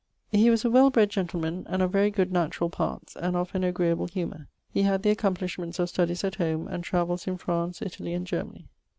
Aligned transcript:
He 0.31 0.49
was 0.49 0.65
a 0.65 0.69
well 0.71 0.89
bred 0.89 1.11
gentleman, 1.11 1.63
and 1.69 1.83
of 1.83 1.91
very 1.91 2.09
good 2.09 2.31
naturall 2.31 2.71
parts, 2.71 3.15
and 3.15 3.35
of 3.35 3.53
an 3.53 3.63
agreable 3.63 4.07
humour. 4.07 4.47
He 4.73 4.81
had 4.81 5.03
the 5.03 5.11
accomplishments 5.11 5.77
of 5.77 5.89
studies 5.89 6.23
at 6.23 6.33
home, 6.37 6.67
and 6.67 6.83
travells 6.83 7.27
in 7.27 7.37
France, 7.37 7.83
Italie, 7.83 8.13
and 8.15 8.25
Germanie. 8.25 8.65